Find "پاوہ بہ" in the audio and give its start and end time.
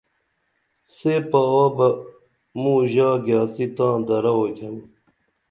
1.29-1.87